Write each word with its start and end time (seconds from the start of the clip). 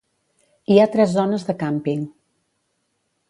Hi 0.69 0.77
ha 0.83 0.87
tres 0.95 1.11
zones 1.17 1.45
de 1.49 1.55
càmping. 1.63 2.07